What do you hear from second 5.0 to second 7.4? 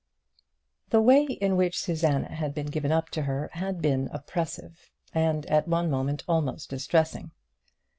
and at one moment almost distressing.